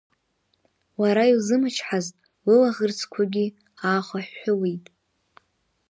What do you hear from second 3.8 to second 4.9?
аахыҳәҳәылеит.